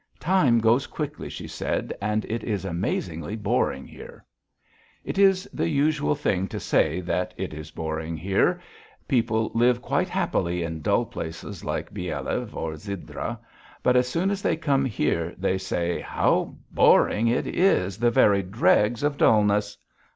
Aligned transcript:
"Time 0.19 0.57
goes 0.57 0.87
quickly," 0.87 1.29
she 1.29 1.47
said, 1.47 1.93
"and 2.01 2.25
it 2.25 2.43
is 2.43 2.65
amazingly 2.65 3.35
boring 3.35 3.85
here." 3.85 4.25
"It 5.05 5.19
is 5.19 5.47
the 5.53 5.69
usual 5.69 6.15
thing 6.15 6.47
to 6.47 6.59
say 6.59 7.01
that 7.01 7.35
it 7.37 7.53
is 7.53 7.69
boring 7.69 8.17
here. 8.17 8.59
People 9.07 9.51
live 9.53 9.79
quite 9.79 10.09
happily 10.09 10.63
in 10.63 10.81
dull 10.81 11.05
holes 11.05 11.63
like 11.63 11.93
Bieliev 11.93 12.55
or 12.55 12.73
Zhidra, 12.77 13.37
but 13.83 13.95
as 13.95 14.07
soon 14.07 14.31
as 14.31 14.41
they 14.41 14.55
come 14.57 14.85
here 14.85 15.35
they 15.37 15.59
say: 15.59 15.99
'How 16.01 16.55
boring 16.71 17.27
it 17.27 17.45
is! 17.45 17.99
The 17.99 18.09
very 18.09 18.41
dregs 18.41 19.03
of 19.03 19.19
dullness!' 19.19 19.77